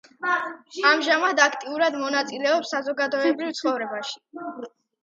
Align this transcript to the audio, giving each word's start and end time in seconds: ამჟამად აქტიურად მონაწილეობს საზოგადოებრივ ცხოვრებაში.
ამჟამად 0.91 1.43
აქტიურად 1.45 1.99
მონაწილეობს 2.01 2.75
საზოგადოებრივ 2.77 3.57
ცხოვრებაში. 3.63 4.21